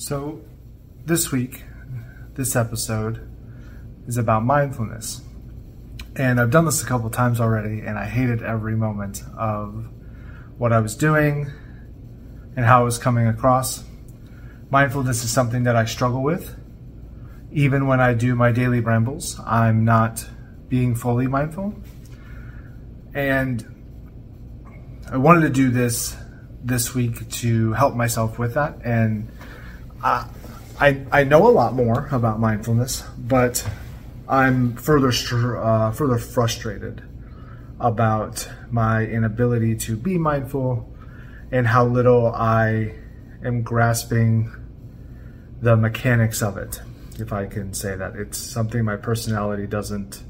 [0.00, 0.42] So,
[1.06, 1.64] this week,
[2.34, 3.28] this episode
[4.06, 5.22] is about mindfulness.
[6.14, 9.88] And I've done this a couple times already, and I hated every moment of
[10.56, 11.50] what I was doing
[12.54, 13.82] and how it was coming across.
[14.70, 16.54] Mindfulness is something that I struggle with.
[17.50, 20.24] Even when I do my daily rambles, I'm not
[20.68, 21.74] being fully mindful.
[23.14, 23.66] And
[25.10, 26.16] I wanted to do this
[26.62, 28.78] this week to help myself with that.
[28.84, 29.32] And
[30.02, 33.68] I, I, know a lot more about mindfulness, but
[34.28, 35.10] I'm further
[35.58, 37.02] uh, further frustrated
[37.80, 40.88] about my inability to be mindful
[41.50, 42.94] and how little I
[43.44, 44.52] am grasping
[45.60, 46.80] the mechanics of it,
[47.18, 48.16] if I can say that.
[48.16, 50.22] It's something my personality doesn't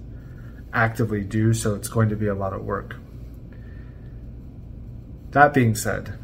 [0.72, 2.96] actively do, so it's going to be a lot of work.
[5.30, 6.18] That being said,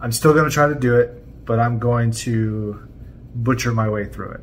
[0.00, 1.15] I'm still going to try to do it,
[1.46, 2.86] but I'm going to
[3.34, 4.40] butcher my way through it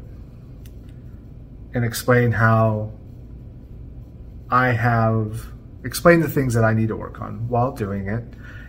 [1.74, 2.94] and explain how
[4.50, 5.48] I have
[5.84, 8.24] explained the things that I need to work on while doing it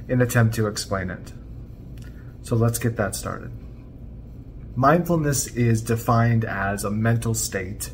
[0.09, 1.33] in attempt to explain it.
[2.43, 3.53] So let's get that started.
[4.75, 7.91] Mindfulness is defined as a mental state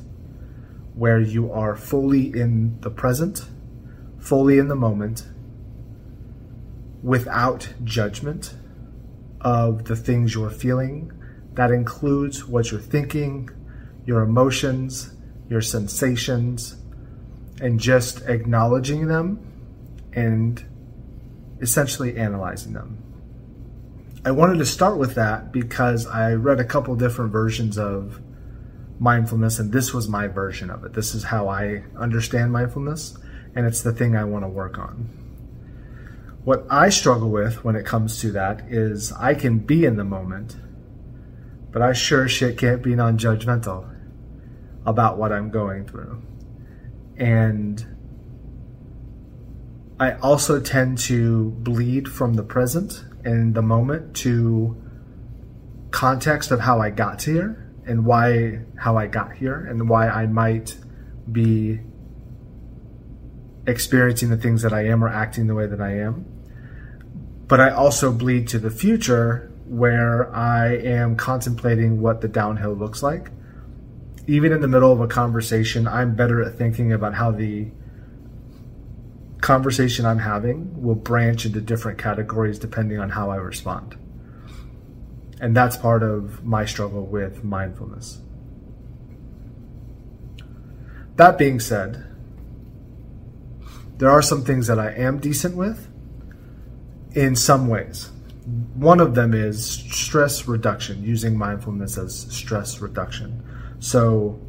[0.94, 3.44] where you are fully in the present,
[4.18, 5.26] fully in the moment,
[7.02, 8.54] without judgment
[9.40, 11.12] of the things you're feeling.
[11.54, 13.50] That includes what you're thinking,
[14.04, 15.14] your emotions,
[15.48, 16.76] your sensations,
[17.60, 19.40] and just acknowledging them
[20.12, 20.64] and
[21.60, 22.98] essentially analyzing them.
[24.24, 28.20] I wanted to start with that because I read a couple different versions of
[28.98, 30.92] mindfulness, and this was my version of it.
[30.92, 33.16] This is how I understand mindfulness,
[33.54, 35.08] and it's the thing I want to work on.
[36.50, 40.02] What I struggle with when it comes to that is I can be in the
[40.02, 40.56] moment,
[41.70, 43.88] but I sure shit can't be non judgmental
[44.84, 46.20] about what I'm going through.
[47.16, 47.86] And
[50.00, 54.76] I also tend to bleed from the present and the moment to
[55.92, 60.26] context of how I got here and why how I got here and why I
[60.26, 60.76] might
[61.30, 61.78] be
[63.68, 66.29] experiencing the things that I am or acting the way that I am.
[67.50, 73.02] But I also bleed to the future where I am contemplating what the downhill looks
[73.02, 73.32] like.
[74.28, 77.72] Even in the middle of a conversation, I'm better at thinking about how the
[79.40, 83.96] conversation I'm having will branch into different categories depending on how I respond.
[85.40, 88.20] And that's part of my struggle with mindfulness.
[91.16, 92.06] That being said,
[93.98, 95.89] there are some things that I am decent with
[97.14, 98.10] in some ways.
[98.74, 103.42] One of them is stress reduction, using mindfulness as stress reduction.
[103.78, 104.40] So,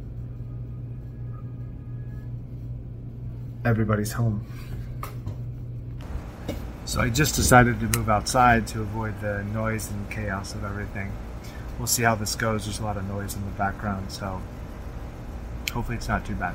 [3.64, 4.44] everybody's home.
[6.84, 11.12] So, I just decided to move outside to avoid the noise and chaos of everything.
[11.78, 12.64] We'll see how this goes.
[12.64, 14.40] There's a lot of noise in the background, so
[15.72, 16.54] hopefully, it's not too bad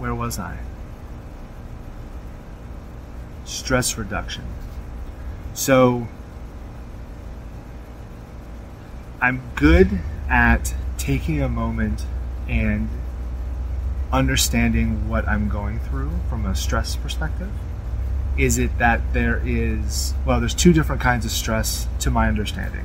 [0.00, 0.56] where was I?
[3.50, 4.44] Stress reduction.
[5.54, 6.06] So,
[9.20, 12.06] I'm good at taking a moment
[12.48, 12.88] and
[14.12, 17.50] understanding what I'm going through from a stress perspective.
[18.38, 22.84] Is it that there is, well, there's two different kinds of stress to my understanding.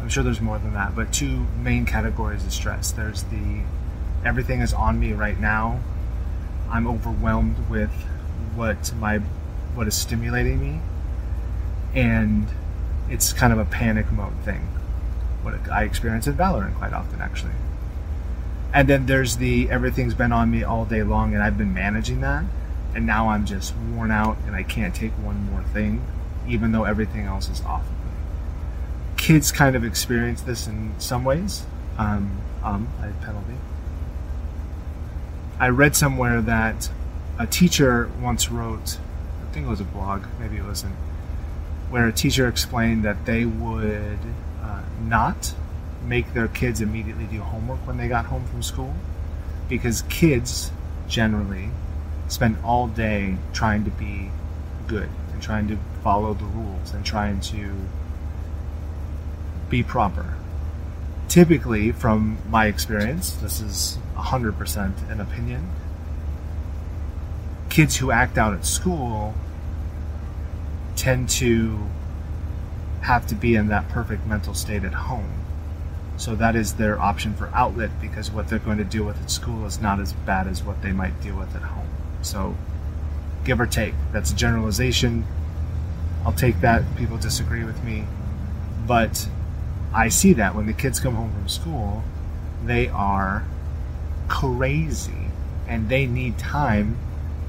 [0.00, 2.92] I'm sure there's more than that, but two main categories of stress.
[2.92, 3.60] There's the
[4.24, 5.80] everything is on me right now
[6.70, 7.92] I'm overwhelmed with
[8.54, 9.20] what my
[9.74, 10.80] what is stimulating me,
[11.94, 12.46] and
[13.08, 14.60] it's kind of a panic mode thing.
[15.42, 17.52] What I experience in Valorant quite often, actually.
[18.72, 22.20] And then there's the everything's been on me all day long, and I've been managing
[22.22, 22.44] that,
[22.94, 26.04] and now I'm just worn out, and I can't take one more thing,
[26.48, 28.12] even though everything else is off of me.
[29.16, 31.66] Kids kind of experience this in some ways.
[31.98, 33.54] Um, um, I penalty.
[35.58, 36.90] I read somewhere that
[37.38, 38.98] a teacher once wrote,
[39.52, 40.94] think it was a blog, maybe it wasn't,
[41.90, 44.18] where a teacher explained that they would
[44.62, 45.54] uh, not
[46.04, 48.94] make their kids immediately do homework when they got home from school
[49.68, 50.72] because kids
[51.08, 51.70] generally
[52.28, 54.30] spend all day trying to be
[54.86, 57.74] good and trying to follow the rules and trying to
[59.68, 60.34] be proper.
[61.28, 65.70] Typically, from my experience, this is 100% an opinion.
[67.72, 69.32] Kids who act out at school
[70.94, 71.78] tend to
[73.00, 75.32] have to be in that perfect mental state at home.
[76.18, 79.30] So that is their option for outlet because what they're going to deal with at
[79.30, 81.88] school is not as bad as what they might deal with at home.
[82.20, 82.54] So
[83.42, 83.94] give or take.
[84.12, 85.24] That's a generalization.
[86.26, 86.82] I'll take that.
[86.96, 88.04] People disagree with me.
[88.86, 89.26] But
[89.94, 92.04] I see that when the kids come home from school,
[92.66, 93.44] they are
[94.28, 95.30] crazy
[95.66, 96.98] and they need time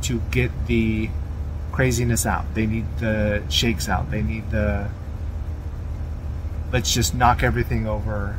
[0.03, 1.09] to get the
[1.71, 2.45] craziness out.
[2.53, 4.11] They need the shakes out.
[4.11, 4.89] They need the
[6.71, 8.37] let's just knock everything over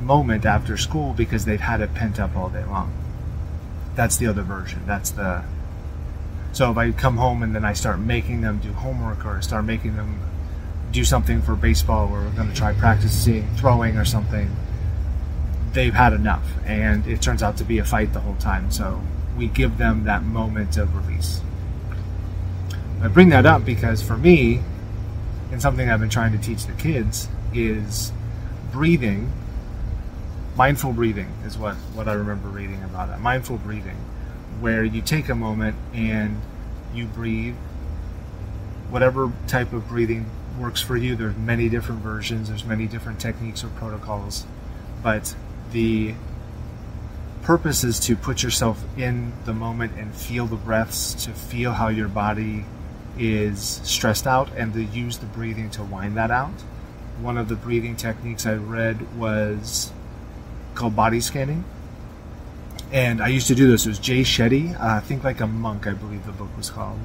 [0.00, 2.92] moment after school because they've had it pent up all day long.
[3.94, 4.82] That's the other version.
[4.86, 5.44] That's the
[6.52, 9.64] so if I come home and then I start making them do homework or start
[9.64, 10.20] making them
[10.90, 14.50] do something for baseball or we're going to try practicing throwing or something,
[15.72, 18.70] they've had enough and it turns out to be a fight the whole time.
[18.70, 19.02] So
[19.38, 21.40] we give them that moment of release.
[23.00, 24.60] I bring that up because for me,
[25.52, 28.12] and something I've been trying to teach the kids is
[28.72, 29.32] breathing.
[30.56, 33.20] Mindful breathing is what, what I remember reading about it.
[33.20, 33.96] Mindful breathing,
[34.60, 36.40] where you take a moment and
[36.92, 37.54] you breathe
[38.90, 40.26] whatever type of breathing
[40.58, 41.14] works for you.
[41.14, 44.44] There's many different versions, there's many different techniques or protocols,
[45.02, 45.34] but
[45.70, 46.14] the
[47.48, 51.88] purpose is to put yourself in the moment and feel the breaths, to feel how
[51.88, 52.62] your body
[53.18, 56.52] is stressed out, and to use the breathing to wind that out.
[57.22, 59.90] One of the breathing techniques I read was
[60.74, 61.64] called body scanning.
[62.92, 63.86] And I used to do this.
[63.86, 66.98] It was Jay Shetty, uh, Think Like a Monk, I believe the book was called.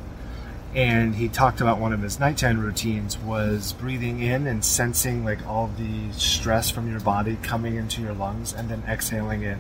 [0.76, 5.48] And he talked about one of his nighttime routines was breathing in and sensing like
[5.48, 9.58] all the stress from your body coming into your lungs and then exhaling it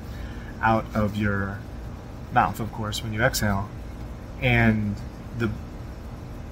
[0.64, 1.60] out of your
[2.34, 3.70] mouth, of course, when you exhale.
[4.42, 4.96] And
[5.38, 5.52] the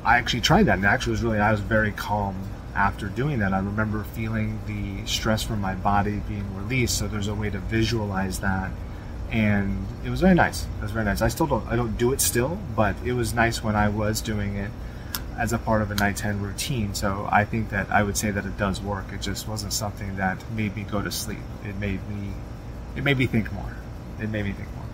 [0.03, 2.35] I actually tried that, and actually was really I was very calm
[2.75, 3.53] after doing that.
[3.53, 6.97] I remember feeling the stress from my body being released.
[6.97, 8.71] So there's a way to visualize that,
[9.31, 10.65] and it was very nice.
[10.79, 11.21] It was very nice.
[11.21, 14.21] I still don't I don't do it still, but it was nice when I was
[14.21, 14.71] doing it
[15.37, 16.93] as a part of a nighttime routine.
[16.93, 19.05] So I think that I would say that it does work.
[19.13, 21.39] It just wasn't something that made me go to sleep.
[21.63, 22.33] It made me
[22.95, 23.75] it made me think more.
[24.21, 24.85] It made me think more.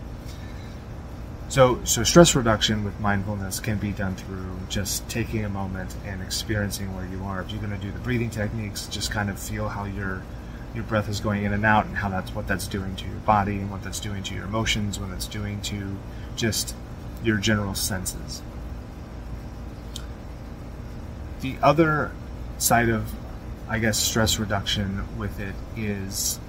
[1.49, 6.21] So, so stress reduction with mindfulness can be done through just taking a moment and
[6.21, 7.41] experiencing where you are.
[7.41, 10.23] If you're going to do the breathing techniques, just kind of feel how your
[10.75, 13.15] your breath is going in and out, and how that's what that's doing to your
[13.19, 15.97] body, and what that's doing to your emotions, what it's doing to
[16.35, 16.75] just
[17.23, 18.41] your general senses.
[21.41, 22.11] The other
[22.57, 23.13] side of,
[23.69, 26.39] I guess, stress reduction with it is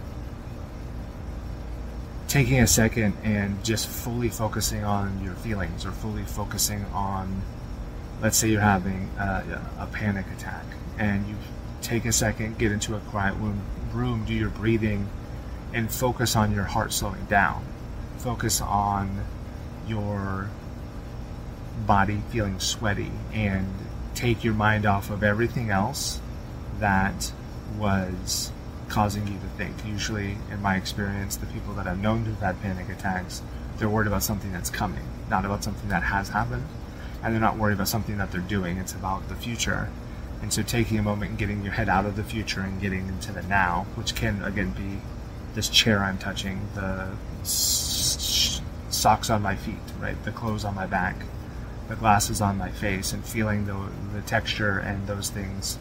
[2.29, 7.43] taking a second and just fully focusing on your feelings or fully focusing on
[8.21, 10.65] let's say you're having a, a panic attack
[10.99, 11.35] and you
[11.81, 13.61] take a second get into a quiet room,
[13.93, 15.09] room do your breathing
[15.73, 17.65] and focus on your heart slowing down.
[18.19, 19.25] Focus on
[19.87, 20.49] your
[21.87, 23.67] body feeling sweaty and
[24.15, 26.21] take your mind off of everything else
[26.81, 27.33] that
[27.79, 28.51] was
[28.89, 29.75] causing you to think.
[29.87, 33.43] Usually, in my experience, the people that I've known who've had panic attacks,
[33.79, 36.67] they're worried about something that's coming, not about something that has happened.
[37.23, 39.89] And they're not worried about something that they're doing, it's about the future.
[40.41, 43.09] And so, taking a moment and getting your head out of the future and getting
[43.09, 45.01] into the now, which can again be
[45.55, 47.09] this chair I'm touching, the
[47.41, 50.23] s- socks on my feet, right?
[50.25, 51.17] The clothes on my back,
[51.89, 53.77] the glasses on my face, and feeling the,
[54.15, 55.77] the texture and those things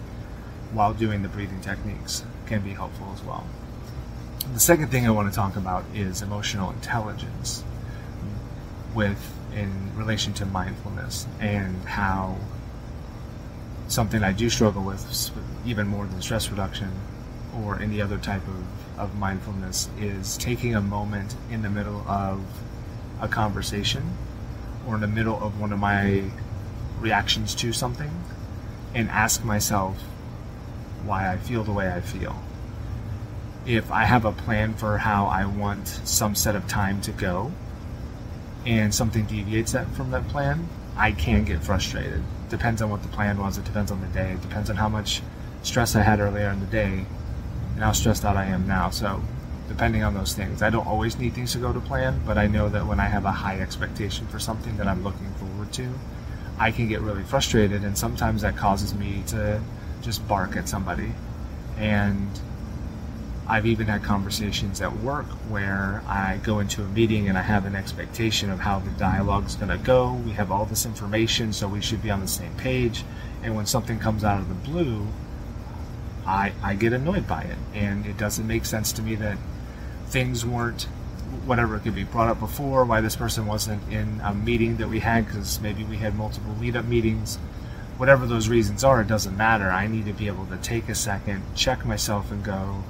[0.74, 3.46] while doing the breathing techniques can be helpful as well.
[4.54, 7.64] The second thing I want to talk about is emotional intelligence
[8.96, 12.38] with in relation to mindfulness and how
[13.88, 15.32] something I do struggle with
[15.66, 16.92] even more than stress reduction
[17.56, 22.44] or any other type of, of mindfulness is taking a moment in the middle of
[23.22, 24.14] a conversation
[24.88, 26.24] or in the middle of one of my
[27.00, 28.12] reactions to something
[28.94, 30.04] and ask myself
[31.06, 32.36] why I feel the way I feel.
[33.66, 37.52] If I have a plan for how I want some set of time to go
[38.66, 42.24] and something deviates that from that plan, I can get frustrated.
[42.50, 44.90] Depends on what the plan was, it depends on the day, it depends on how
[44.90, 45.22] much
[45.64, 47.06] stress I had earlier in the day
[47.74, 48.90] and how stressed out I am now.
[48.90, 49.22] So,
[49.68, 52.48] depending on those things, I don't always need things to go to plan, but I
[52.48, 55.88] know that when I have a high expectation for something that I'm looking forward to,
[56.58, 59.62] I can get really frustrated, and sometimes that causes me to
[60.02, 61.12] just bark at somebody.
[61.78, 62.28] And
[63.48, 67.66] I've even had conversations at work where I go into a meeting and I have
[67.66, 70.14] an expectation of how the dialogue is going to go.
[70.14, 73.06] We have all this information, so we should be on the same page.
[73.44, 75.08] And when something comes out of the blue,
[76.26, 77.58] I, I get annoyed by it.
[77.74, 79.38] And it doesn't make sense to me that
[80.08, 80.84] things weren't,
[81.46, 84.90] whatever it could be, brought up before, why this person wasn't in a meeting that
[84.90, 87.40] we had, because maybe we had multiple lead up meetings.
[87.98, 89.70] Whatever those reasons are, it doesn't matter.
[89.70, 92.84] I need to be able to take a second, check myself, and go,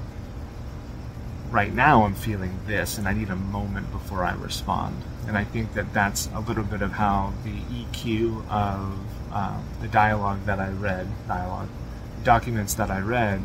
[1.50, 5.02] right now I'm feeling this, and I need a moment before I respond.
[5.28, 8.98] And I think that that's a little bit of how the EQ of
[9.34, 11.70] um, the dialogue that I read, dialogue,
[12.24, 13.42] documents that I read,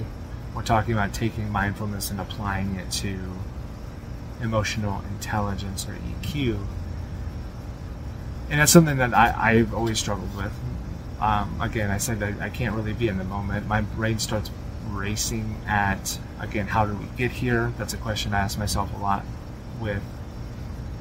[0.54, 3.18] were talking about taking mindfulness and applying it to
[4.40, 6.58] emotional intelligence or EQ.
[8.50, 10.52] And that's something that I, I've always struggled with.
[11.22, 13.68] Um, again, I said that I can't really be in the moment.
[13.68, 14.50] My brain starts
[14.88, 17.72] racing at, again, how did we get here?
[17.78, 19.24] That's a question I ask myself a lot
[19.80, 20.02] with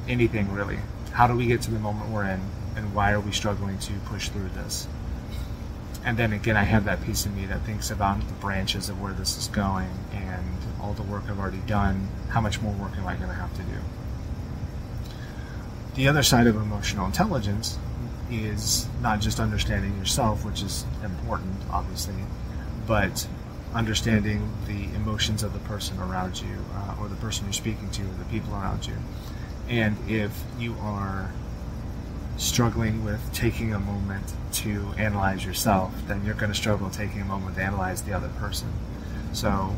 [0.06, 0.78] anything really.
[1.10, 2.40] How do we get to the moment we're in,
[2.76, 4.86] and why are we struggling to push through this?
[6.04, 9.00] And then again, I have that piece of me that thinks about the branches of
[9.02, 12.06] where this is going and all the work I've already done.
[12.28, 13.78] How much more work am I going to have to do?
[15.96, 17.76] The other side of emotional intelligence
[18.32, 22.14] is not just understanding yourself, which is important, obviously,
[22.86, 23.26] but
[23.74, 28.02] understanding the emotions of the person around you, uh, or the person you're speaking to,
[28.02, 28.94] or the people around you.
[29.68, 31.30] And if you are
[32.36, 37.24] struggling with taking a moment to analyze yourself, then you're going to struggle taking a
[37.24, 38.68] moment to analyze the other person.
[39.32, 39.74] So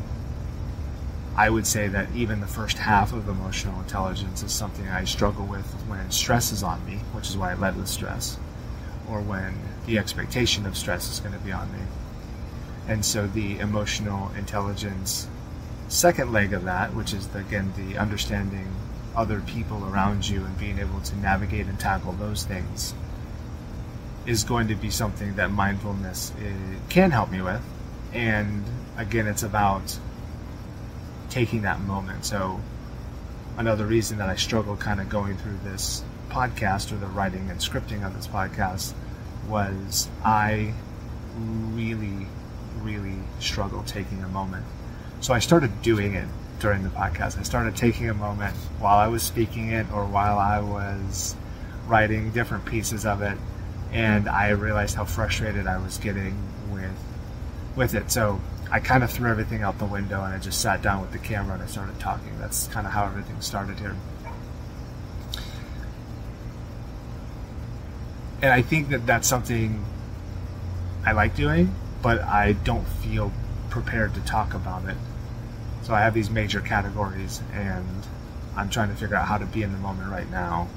[1.37, 5.45] I would say that even the first half of emotional intelligence is something I struggle
[5.45, 8.39] with when stress is on me, which is why I led with stress,
[9.09, 11.79] or when the expectation of stress is going to be on me.
[12.87, 15.27] And so the emotional intelligence
[15.87, 18.67] second leg of that, which is the, again the understanding
[19.15, 22.93] other people around you and being able to navigate and tackle those things,
[24.25, 26.53] is going to be something that mindfulness eh,
[26.89, 27.61] can help me with.
[28.13, 28.63] And
[28.97, 29.97] again, it's about
[31.29, 32.25] taking that moment.
[32.25, 32.59] So
[33.57, 37.59] another reason that I struggle kind of going through this podcast or the writing and
[37.59, 38.93] scripting of this podcast
[39.47, 40.73] was I
[41.73, 42.27] really
[42.81, 44.65] really struggle taking a moment.
[45.21, 46.27] So I started doing it
[46.59, 47.37] during the podcast.
[47.39, 51.35] I started taking a moment while I was speaking it or while I was
[51.87, 53.37] writing different pieces of it,
[53.91, 56.37] and I realized how frustrated I was getting
[56.71, 56.91] with
[57.75, 58.11] with it.
[58.11, 58.39] So
[58.71, 61.19] I kind of threw everything out the window and I just sat down with the
[61.19, 62.39] camera and I started talking.
[62.39, 63.95] That's kind of how everything started here.
[68.45, 69.83] And I think that that's something
[71.03, 71.73] I like doing
[72.05, 73.31] but I don't feel
[73.71, 74.95] prepared to talk about it.
[75.81, 78.05] So I have these major categories, and
[78.55, 80.67] I'm trying to figure out how to be in the moment right now.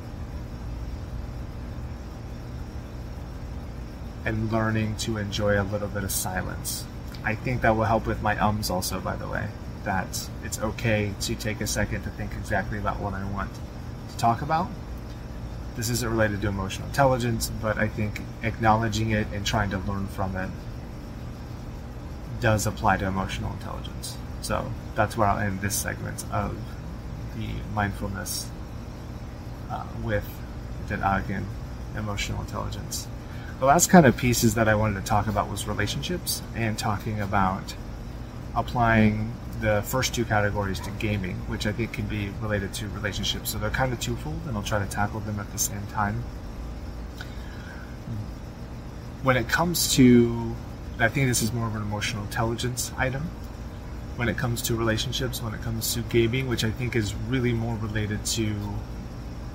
[4.24, 6.86] And learning to enjoy a little bit of silence.
[7.22, 9.48] I think that will help with my ums also, by the way.
[9.84, 13.50] That it's okay to take a second to think exactly about what I want
[14.08, 14.68] to talk about.
[15.78, 20.08] This isn't related to emotional intelligence, but I think acknowledging it and trying to learn
[20.08, 20.50] from it
[22.40, 24.18] does apply to emotional intelligence.
[24.40, 26.58] So that's where I'll end this segment of
[27.36, 28.50] the mindfulness
[29.70, 30.28] uh, with
[30.88, 31.46] the again
[31.96, 33.06] emotional intelligence.
[33.60, 37.20] The last kind of pieces that I wanted to talk about was relationships and talking
[37.20, 37.76] about
[38.52, 43.50] applying the first two categories to gaming, which I think can be related to relationships.
[43.50, 46.22] So they're kind of twofold, and I'll try to tackle them at the same time.
[49.22, 50.54] When it comes to
[51.00, 53.22] I think this is more of an emotional intelligence item
[54.16, 57.52] when it comes to relationships, when it comes to gaming, which I think is really
[57.52, 58.46] more related to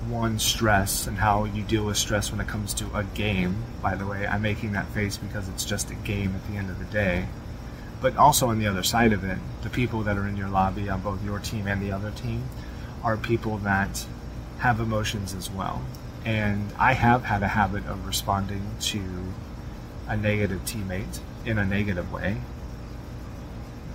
[0.08, 3.62] one stress and how you deal with stress when it comes to a game.
[3.82, 6.70] By the way, I'm making that face because it's just a game at the end
[6.70, 7.26] of the day.
[8.04, 10.90] But also on the other side of it, the people that are in your lobby
[10.90, 12.46] on both your team and the other team
[13.02, 14.04] are people that
[14.58, 15.80] have emotions as well.
[16.22, 19.00] And I have had a habit of responding to
[20.06, 22.42] a negative teammate in a negative way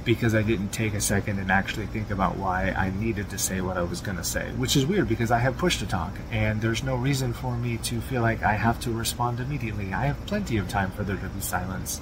[0.06, 3.62] because I didn't take a second and actually think about why I needed to say
[3.62, 6.14] what I was going to say, which is weird because I have push to talk
[6.32, 9.94] and there's no reason for me to feel like I have to respond immediately.
[9.94, 12.02] I have plenty of time for there to be silence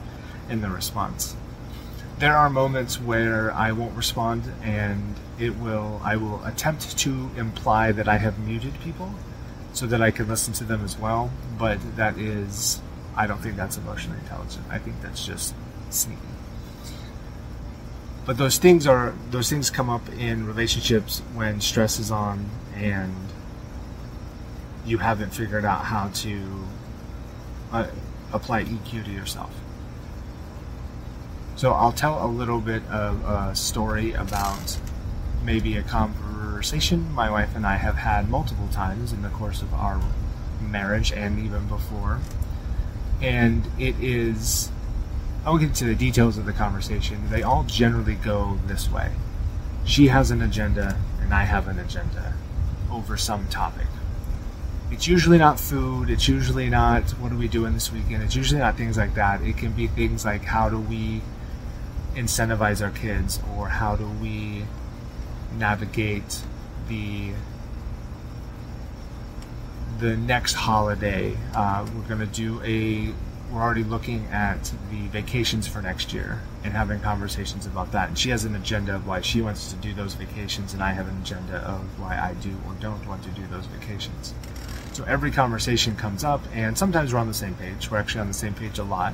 [0.50, 1.36] in the response.
[2.20, 7.92] There are moments where I won't respond and it will I will attempt to imply
[7.92, 9.14] that I have muted people
[9.74, 12.82] so that I can listen to them as well, but that is
[13.16, 14.66] I don't think that's emotionally intelligent.
[14.70, 15.54] I think that's just
[15.92, 16.22] sneaky.
[18.26, 23.14] But those things are those things come up in relationships when stress is on and
[24.88, 26.66] you haven't figured out how to
[27.72, 27.88] uh,
[28.34, 29.52] apply EQ to yourself.
[31.58, 34.80] So I'll tell a little bit of a story about
[35.44, 39.74] maybe a conversation my wife and I have had multiple times in the course of
[39.74, 40.02] our
[40.62, 42.20] marriage and even before.
[43.22, 44.72] And it is,
[45.46, 47.30] I won't get into the details of the conversation.
[47.30, 49.12] They all generally go this way
[49.88, 52.34] she has an agenda and I have an agenda
[52.92, 53.88] over some topic.
[54.92, 58.60] It's usually not food, it's usually not what are we doing this weekend, it's usually
[58.60, 59.42] not things like that.
[59.42, 61.22] It can be things like how do we
[62.18, 64.64] incentivize our kids or how do we
[65.58, 66.42] navigate
[66.90, 67.32] the
[70.00, 71.36] the next holiday.
[71.56, 73.14] Uh, we're going to do a
[73.52, 78.10] we're already looking at the vacations for next year and having conversations about that.
[78.10, 80.92] And she has an agenda of why she wants to do those vacations, and I
[80.92, 84.34] have an agenda of why I do or don't want to do those vacations.
[84.92, 87.90] So every conversation comes up, and sometimes we're on the same page.
[87.90, 89.14] We're actually on the same page a lot.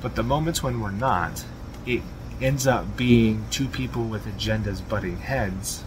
[0.00, 1.44] But the moments when we're not,
[1.84, 2.02] it
[2.40, 5.84] ends up being two people with agendas butting heads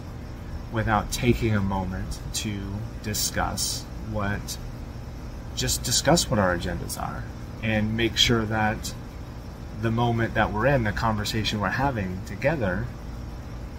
[0.70, 2.58] without taking a moment to
[3.02, 4.58] discuss what
[5.54, 7.24] just discuss what our agendas are
[7.62, 8.94] and make sure that
[9.82, 12.86] the moment that we're in, the conversation we're having together,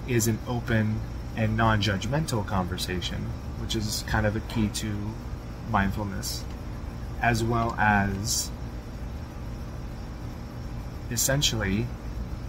[0.08, 1.00] is an open
[1.36, 3.18] and non judgmental conversation,
[3.60, 4.94] which is kind of a key to
[5.72, 6.44] mindfulness,
[7.22, 8.52] as well as
[11.10, 11.88] essentially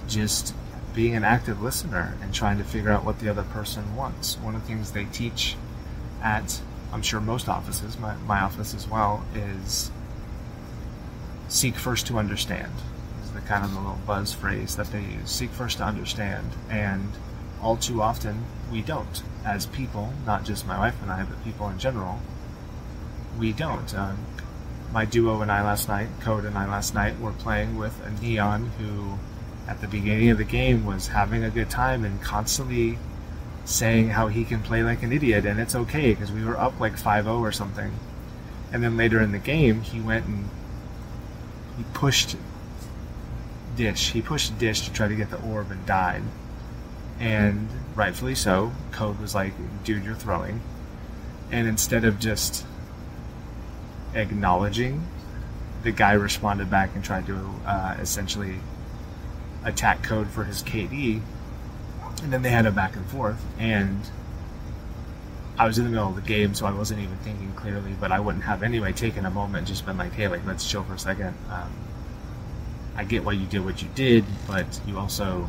[0.09, 0.55] just
[0.95, 4.39] being an active listener and trying to figure out what the other person wants.
[4.39, 5.57] One of the things they teach
[6.23, 6.61] at,
[6.93, 9.91] I'm sure most offices, my, my office as well, is
[11.49, 12.73] seek first to understand
[13.23, 15.31] is the kind of the little buzz phrase that they use.
[15.31, 17.13] Seek first to understand and
[17.63, 19.23] all too often we don't.
[19.45, 22.21] As people not just my wife and i but people in general
[23.39, 23.95] we don't.
[23.95, 24.19] Um,
[24.93, 28.11] my duo and i last night code and i last night were playing with a
[28.23, 29.19] neon who
[29.67, 32.99] at the beginning of the game was having a good time and constantly
[33.65, 36.79] saying how he can play like an idiot and it's okay because we were up
[36.79, 37.93] like 5-0 or something
[38.73, 40.51] and then later in the game he went and
[41.77, 42.37] he pushed
[43.77, 44.11] Dish.
[44.13, 46.23] He pushed Dish to try to get the orb and died.
[47.19, 49.53] And rightfully so, Code was like,
[49.85, 50.61] dude, you're throwing.
[51.51, 52.65] And instead of just
[54.15, 55.07] acknowledging,
[55.83, 58.57] the guy responded back and tried to uh, essentially
[59.65, 61.21] attack Code for his KD.
[62.23, 63.45] And then they had a back and forth.
[63.59, 64.09] And
[65.57, 67.95] I was in the middle of the game, so I wasn't even thinking clearly.
[68.01, 70.83] But I wouldn't have anyway taken a moment just been like, "Hey, like let's chill
[70.83, 71.35] for a second.
[71.51, 71.71] Um,
[72.97, 75.47] I get why you did what you did, but you also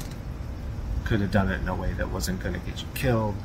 [1.06, 3.36] could have done it in a way that wasn't going to get you killed."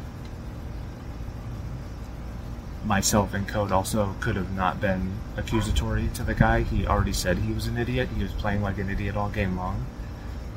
[2.85, 6.63] Myself and Code also could have not been accusatory to the guy.
[6.63, 8.09] He already said he was an idiot.
[8.17, 9.87] He was playing like an idiot all game long.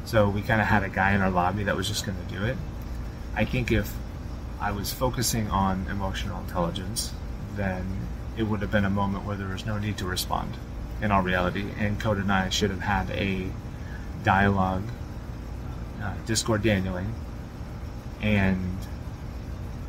[0.06, 2.34] So we kind of had a guy in our lobby that was just going to
[2.34, 2.58] do it.
[3.36, 3.94] I think if
[4.60, 7.14] I was focusing on emotional intelligence,
[7.56, 10.56] then it would have been a moment where there was no need to respond
[11.02, 11.66] in all reality.
[11.78, 13.50] And Code and I should have had a
[14.24, 14.84] dialogue,
[16.02, 17.12] uh, Discord Danieling,
[18.22, 18.78] and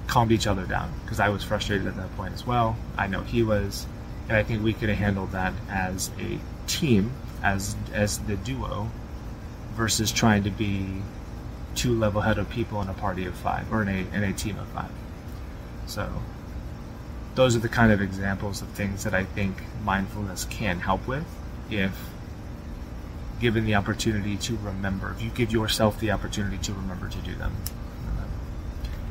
[0.07, 2.77] calmed each other down because I was frustrated at that point as well.
[2.97, 3.87] I know he was,
[4.29, 8.91] and I think we could have handled that as a team, as as the duo,
[9.75, 11.03] versus trying to be
[11.75, 14.67] two level-headed people in a party of five, or in a in a team of
[14.69, 14.91] five.
[15.87, 16.11] So
[17.35, 21.25] those are the kind of examples of things that I think mindfulness can help with
[21.71, 22.11] if
[23.41, 25.13] given the opportunity to remember.
[25.17, 27.55] If you give yourself the opportunity to remember to do them.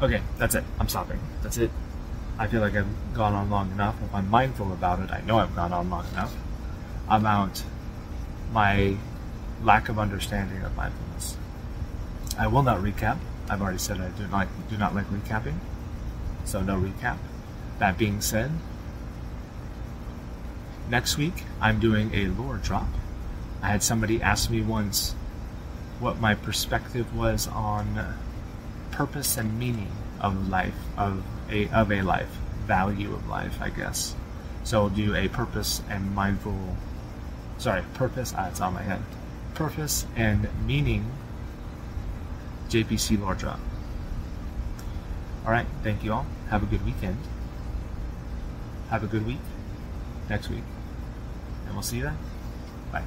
[0.01, 0.63] Okay, that's it.
[0.79, 1.19] I'm stopping.
[1.43, 1.69] That's it.
[2.39, 3.95] I feel like I've gone on long enough.
[4.03, 6.33] If I'm mindful about it, I know I've gone on long enough
[7.07, 7.63] I'm out.
[8.51, 8.95] my
[9.63, 11.37] lack of understanding of mindfulness.
[12.37, 13.17] I will not recap.
[13.49, 15.55] I've already said I do not do not like recapping,
[16.45, 17.17] so no recap.
[17.79, 18.51] That being said,
[20.89, 22.87] next week I'm doing a lore drop.
[23.61, 25.15] I had somebody ask me once
[25.99, 28.15] what my perspective was on
[28.91, 32.29] purpose and meaning of life, of a of a life,
[32.65, 34.15] value of life, I guess.
[34.63, 36.77] So I'll do a purpose and mindful,
[37.57, 38.33] sorry, purpose.
[38.35, 39.01] Ah, it's on my head.
[39.53, 41.11] Purpose and meaning
[42.69, 43.59] JPC lore drop.
[45.45, 46.25] Alright, thank you all.
[46.49, 47.17] Have a good weekend.
[48.89, 49.39] Have a good week
[50.29, 50.63] next week.
[51.65, 52.17] And we'll see you then.
[52.91, 53.03] Bye.